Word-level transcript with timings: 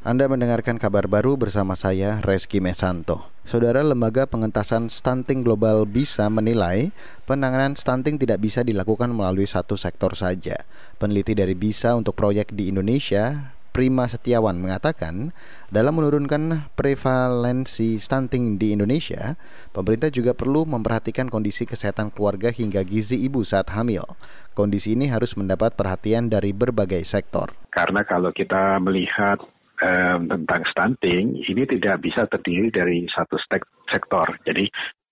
Anda 0.00 0.32
mendengarkan 0.32 0.80
kabar 0.80 1.04
baru 1.12 1.36
bersama 1.36 1.76
saya 1.76 2.24
Reski 2.24 2.56
Mesanto. 2.56 3.28
Saudara 3.44 3.84
Lembaga 3.84 4.24
Pengentasan 4.24 4.88
Stunting 4.88 5.44
Global 5.44 5.84
bisa 5.84 6.24
menilai 6.32 6.88
penanganan 7.28 7.76
stunting 7.76 8.16
tidak 8.16 8.40
bisa 8.40 8.64
dilakukan 8.64 9.12
melalui 9.12 9.44
satu 9.44 9.76
sektor 9.76 10.16
saja. 10.16 10.64
Peneliti 10.96 11.36
dari 11.36 11.52
BISA 11.52 12.00
untuk 12.00 12.16
proyek 12.16 12.48
di 12.56 12.72
Indonesia, 12.72 13.52
Prima 13.76 14.08
Setiawan 14.08 14.56
mengatakan, 14.56 15.36
dalam 15.68 16.00
menurunkan 16.00 16.72
prevalensi 16.80 18.00
stunting 18.00 18.56
di 18.56 18.72
Indonesia, 18.72 19.36
pemerintah 19.76 20.08
juga 20.08 20.32
perlu 20.32 20.64
memperhatikan 20.64 21.28
kondisi 21.28 21.68
kesehatan 21.68 22.08
keluarga 22.08 22.48
hingga 22.48 22.80
gizi 22.88 23.20
ibu 23.20 23.44
saat 23.44 23.68
hamil. 23.76 24.08
Kondisi 24.56 24.96
ini 24.96 25.12
harus 25.12 25.36
mendapat 25.36 25.76
perhatian 25.76 26.32
dari 26.32 26.56
berbagai 26.56 27.04
sektor. 27.04 27.52
Karena 27.68 28.00
kalau 28.00 28.32
kita 28.32 28.80
melihat 28.80 29.44
um, 29.80 30.20
tentang 30.28 30.62
stunting 30.70 31.40
ini 31.40 31.62
tidak 31.64 31.96
bisa 32.04 32.28
terdiri 32.28 32.68
dari 32.70 33.08
satu 33.08 33.36
sektor. 33.88 34.36
Jadi 34.44 34.68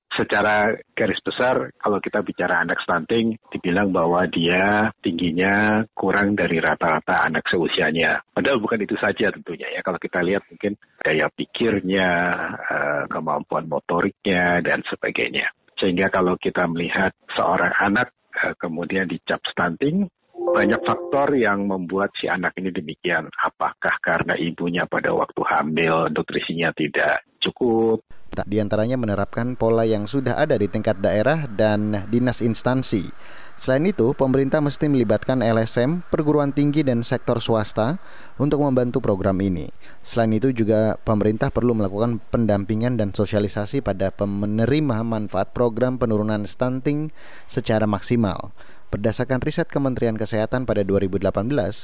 secara 0.08 0.74
garis 0.96 1.20
besar 1.22 1.70
kalau 1.78 2.02
kita 2.02 2.24
bicara 2.26 2.64
anak 2.64 2.82
stunting 2.82 3.38
dibilang 3.54 3.94
bahwa 3.94 4.26
dia 4.26 4.90
tingginya 4.98 5.86
kurang 5.94 6.34
dari 6.34 6.58
rata-rata 6.58 7.22
anak 7.22 7.46
seusianya. 7.46 8.18
Padahal 8.34 8.58
bukan 8.58 8.82
itu 8.82 8.98
saja 8.98 9.30
tentunya 9.30 9.68
ya. 9.78 9.80
Kalau 9.84 10.00
kita 10.00 10.18
lihat 10.24 10.42
mungkin 10.50 10.74
daya 10.98 11.30
pikirnya, 11.30 12.10
uh, 12.58 13.04
kemampuan 13.06 13.70
motoriknya 13.70 14.58
dan 14.64 14.82
sebagainya. 14.90 15.54
Sehingga 15.78 16.10
kalau 16.10 16.34
kita 16.34 16.66
melihat 16.66 17.14
seorang 17.38 17.70
anak 17.78 18.10
uh, 18.34 18.58
kemudian 18.58 19.06
dicap 19.06 19.38
stunting 19.46 20.10
banyak 20.48 20.80
faktor 20.82 21.36
yang 21.36 21.68
membuat 21.68 22.10
si 22.16 22.26
anak 22.26 22.56
ini 22.56 22.72
demikian. 22.72 23.28
Apakah 23.30 24.00
karena 24.00 24.34
ibunya 24.34 24.88
pada 24.88 25.12
waktu 25.12 25.40
hamil 25.44 26.08
nutrisinya 26.10 26.72
tidak 26.72 27.27
cukup? 27.48 28.04
Di 28.46 28.62
antaranya 28.62 28.94
menerapkan 28.94 29.58
pola 29.58 29.82
yang 29.82 30.06
sudah 30.06 30.38
ada 30.38 30.54
di 30.54 30.70
tingkat 30.70 31.02
daerah 31.02 31.50
dan 31.50 32.06
dinas 32.06 32.38
instansi. 32.38 33.10
Selain 33.58 33.82
itu, 33.82 34.14
pemerintah 34.14 34.62
mesti 34.62 34.86
melibatkan 34.86 35.42
LSM, 35.42 36.06
perguruan 36.06 36.54
tinggi 36.54 36.86
dan 36.86 37.02
sektor 37.02 37.42
swasta 37.42 37.98
untuk 38.38 38.62
membantu 38.62 39.02
program 39.02 39.42
ini. 39.42 39.66
Selain 40.06 40.30
itu 40.30 40.54
juga 40.54 40.94
pemerintah 41.02 41.50
perlu 41.50 41.74
melakukan 41.74 42.22
pendampingan 42.30 42.94
dan 42.94 43.10
sosialisasi 43.10 43.82
pada 43.82 44.14
penerima 44.14 45.02
manfaat 45.02 45.50
program 45.50 45.98
penurunan 45.98 46.46
stunting 46.46 47.10
secara 47.50 47.90
maksimal. 47.90 48.54
Berdasarkan 48.94 49.42
riset 49.42 49.66
Kementerian 49.68 50.14
Kesehatan 50.14 50.64
pada 50.64 50.86
2018, 50.86 51.26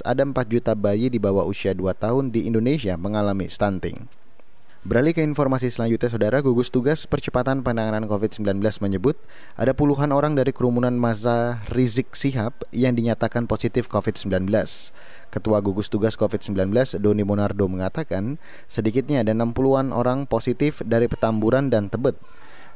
ada 0.06 0.23
4 0.23 0.33
juta 0.47 0.73
bayi 0.78 1.11
di 1.11 1.19
bawah 1.19 1.45
usia 1.45 1.75
2 1.75 1.91
tahun 1.99 2.31
di 2.31 2.47
Indonesia 2.47 2.95
mengalami 2.95 3.51
stunting. 3.51 4.23
Beralih 4.85 5.17
ke 5.17 5.25
informasi 5.25 5.73
selanjutnya, 5.73 6.13
Saudara, 6.13 6.45
gugus 6.45 6.69
tugas 6.69 7.09
percepatan 7.09 7.65
penanganan 7.65 8.05
COVID-19 8.05 8.61
menyebut 8.85 9.17
ada 9.57 9.73
puluhan 9.73 10.13
orang 10.13 10.37
dari 10.37 10.53
kerumunan 10.53 10.93
masa 10.93 11.65
Rizik 11.73 12.13
Sihab 12.13 12.53
yang 12.69 12.93
dinyatakan 12.93 13.49
positif 13.49 13.89
COVID-19. 13.89 14.45
Ketua 15.33 15.65
gugus 15.65 15.89
tugas 15.89 16.21
COVID-19 16.21 17.01
Doni 17.01 17.25
Monardo 17.25 17.65
mengatakan 17.65 18.37
sedikitnya 18.69 19.25
ada 19.25 19.33
60-an 19.33 19.89
orang 19.89 20.29
positif 20.29 20.85
dari 20.85 21.09
Petamburan 21.09 21.73
dan 21.73 21.89
Tebet. 21.89 22.21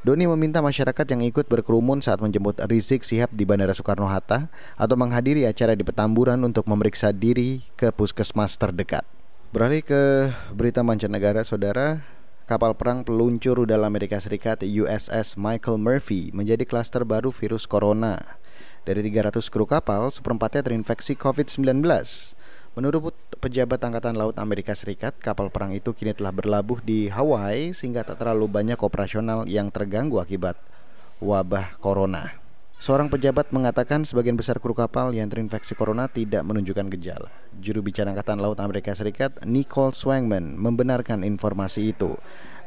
Doni 0.00 0.24
meminta 0.24 0.64
masyarakat 0.64 1.04
yang 1.12 1.20
ikut 1.28 1.44
berkerumun 1.44 2.00
saat 2.00 2.24
menjemput 2.24 2.56
Rizik 2.72 3.04
Sihab 3.04 3.36
di 3.36 3.44
Bandara 3.44 3.76
Soekarno-Hatta 3.76 4.48
atau 4.80 4.96
menghadiri 4.96 5.44
acara 5.44 5.76
di 5.76 5.84
Petamburan 5.84 6.40
untuk 6.40 6.64
memeriksa 6.72 7.12
diri 7.12 7.68
ke 7.76 7.92
puskesmas 7.92 8.56
terdekat. 8.56 9.17
Beralih 9.48 9.80
ke 9.80 10.28
berita 10.52 10.84
mancanegara, 10.84 11.40
saudara. 11.40 12.04
Kapal 12.44 12.76
perang 12.76 13.00
peluncur 13.00 13.56
rudal 13.56 13.80
Amerika 13.80 14.20
Serikat 14.20 14.60
USS 14.60 15.40
Michael 15.40 15.80
Murphy 15.80 16.28
menjadi 16.36 16.68
klaster 16.68 17.00
baru 17.08 17.32
virus 17.32 17.64
corona. 17.64 18.36
Dari 18.84 19.00
300 19.00 19.40
kru 19.48 19.64
kapal, 19.64 20.12
seperempatnya 20.12 20.68
terinfeksi 20.68 21.16
COVID-19. 21.16 21.80
Menurut 22.76 23.16
pejabat 23.40 23.80
Angkatan 23.80 24.20
Laut 24.20 24.36
Amerika 24.36 24.76
Serikat, 24.76 25.16
kapal 25.16 25.48
perang 25.48 25.72
itu 25.72 25.96
kini 25.96 26.12
telah 26.12 26.36
berlabuh 26.36 26.84
di 26.84 27.08
Hawaii 27.08 27.72
sehingga 27.72 28.04
tak 28.04 28.20
terlalu 28.20 28.52
banyak 28.52 28.76
operasional 28.76 29.48
yang 29.48 29.72
terganggu 29.72 30.20
akibat 30.20 30.60
wabah 31.24 31.80
corona. 31.80 32.47
Seorang 32.78 33.10
pejabat 33.10 33.50
mengatakan 33.50 34.06
sebagian 34.06 34.38
besar 34.38 34.62
kru 34.62 34.70
kapal 34.70 35.10
yang 35.10 35.26
terinfeksi 35.26 35.74
corona 35.74 36.06
tidak 36.06 36.46
menunjukkan 36.46 36.86
gejala. 36.94 37.26
Juru 37.58 37.82
bicara 37.82 38.14
Angkatan 38.14 38.38
Laut 38.38 38.54
Amerika 38.62 38.94
Serikat, 38.94 39.34
Nicole 39.42 39.98
Swangman, 39.98 40.54
membenarkan 40.54 41.26
informasi 41.26 41.90
itu. 41.90 42.14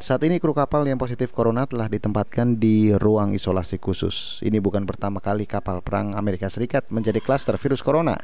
Saat 0.03 0.27
ini 0.27 0.43
kru 0.43 0.51
kapal 0.51 0.83
yang 0.83 0.99
positif 0.99 1.31
corona 1.31 1.63
telah 1.63 1.87
ditempatkan 1.87 2.59
di 2.59 2.91
ruang 2.91 3.31
isolasi 3.31 3.79
khusus. 3.79 4.43
Ini 4.43 4.59
bukan 4.59 4.83
pertama 4.83 5.23
kali 5.23 5.47
kapal 5.47 5.79
perang 5.79 6.11
Amerika 6.19 6.51
Serikat 6.51 6.91
menjadi 6.91 7.23
klaster 7.23 7.55
virus 7.55 7.79
corona. 7.79 8.19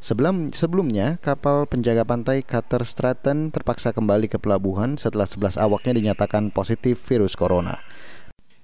Sebelum 0.00 0.56
sebelumnya, 0.56 1.20
kapal 1.20 1.68
penjaga 1.68 2.08
pantai 2.08 2.48
Cutter 2.48 2.80
Stratton 2.88 3.52
terpaksa 3.52 3.92
kembali 3.92 4.32
ke 4.32 4.40
pelabuhan 4.40 4.96
setelah 4.96 5.28
11 5.28 5.60
awaknya 5.60 5.92
dinyatakan 6.00 6.48
positif 6.48 6.96
virus 7.04 7.36
corona. 7.36 7.76